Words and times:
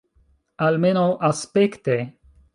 Almenaŭ 0.67 1.03
aspekte. 1.29 2.01